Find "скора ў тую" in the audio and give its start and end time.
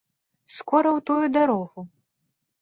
0.53-1.25